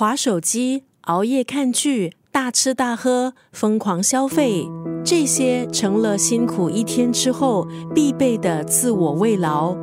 [0.00, 4.66] 划手机、熬夜看剧、大吃大喝、疯狂消费，
[5.04, 9.76] 这些成了辛苦一天之后必备的自我慰劳。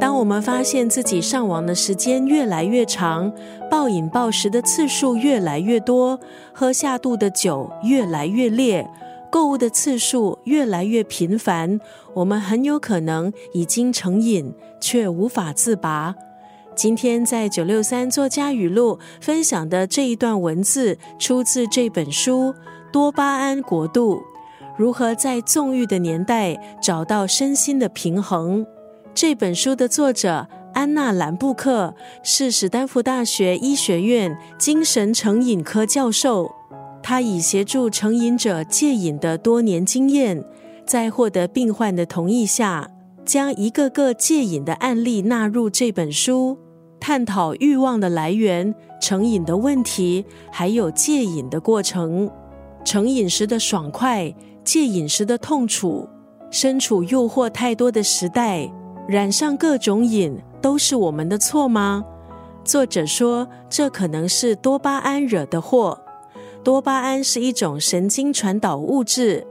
[0.00, 3.30] 当我们发现自己上网的时间越来越长，
[3.70, 6.18] 暴饮暴食的次数越来越多，
[6.54, 8.88] 喝下肚的酒越来越烈。
[9.30, 11.78] 购物的次数越来越频繁，
[12.14, 16.14] 我们很有可能已经成瘾，却无法自拔。
[16.74, 22.52] 今天在九六三作家语录分享的这一段文字，出自这本书
[22.92, 24.20] 《多巴胺国度：
[24.76, 28.64] 如何在纵欲的年代找到身心的平衡》。
[29.14, 36.55] 这本书的作者安娜兰布克是史丹福大学医学院精神成瘾科教授。
[37.08, 40.44] 他以协助成瘾者戒瘾的多年经验，
[40.84, 42.90] 在获得病患的同意下，
[43.24, 46.58] 将一个个戒瘾的案例纳入这本书，
[46.98, 52.28] 探讨欲望的来源、成瘾的问题，还有戒瘾的过程。
[52.84, 56.08] 成瘾时的爽快，戒瘾时的痛楚。
[56.50, 58.68] 身处诱惑太多的时代，
[59.06, 62.04] 染上各种瘾，都是我们的错吗？
[62.64, 65.96] 作者说，这可能是多巴胺惹的祸。
[66.66, 69.46] 多巴胺是一种神经传导物质，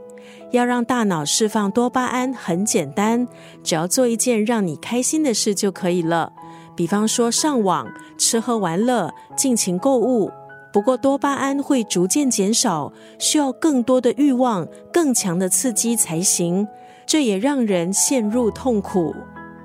[0.50, 3.26] 要让大脑释放多巴胺很简单，
[3.64, 6.30] 只要做一件让你开心的事就可以了。
[6.76, 10.30] 比方说上网、吃喝玩乐、尽情购物。
[10.70, 16.68] 不过多巴胺会逐渐减少，需要更多的欲望、更强的刺激才行，
[17.06, 19.14] 这也让人陷入痛苦。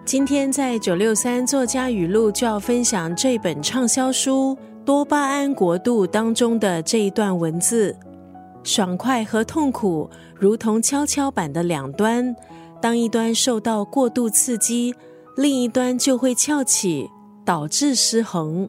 [0.06, 4.58] 今天在九六三作家语录就要分享这本畅销书。
[4.84, 7.96] 多巴胺国度当中的这一段文字，
[8.64, 12.36] 爽快和痛苦如同跷跷板的两端，
[12.82, 14.94] 当一端受到过度刺激，
[15.38, 17.08] 另一端就会翘起，
[17.46, 18.68] 导致失衡。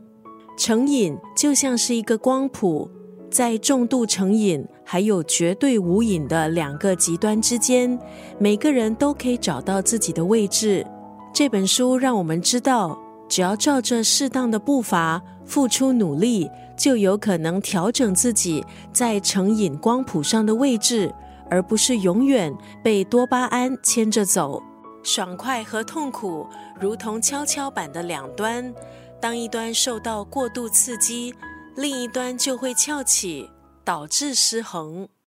[0.59, 2.91] 成瘾就像是一个光谱，
[3.31, 7.99] 在重度成瘾还有绝对无瘾的两个极端之间，
[8.39, 10.87] 每个人都可以找到自己的位置。
[11.33, 12.99] 这本书让我们知道。
[13.29, 21.15] 只要照着适当的步伐付出努力，就有可能调整自己在成瘾光谱上的位置，
[21.51, 24.63] 而不是永远被多巴胺牵着走。
[25.03, 26.47] 爽快和痛苦
[26.79, 28.73] 如同跷跷板的两端，
[29.21, 31.35] 当一端受到过度刺激，
[31.75, 33.51] 另一端就会翘起，
[33.85, 35.09] 导致失衡。